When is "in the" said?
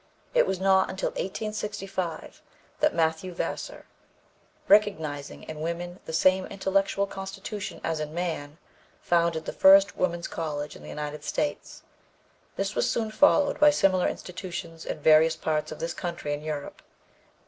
10.75-10.89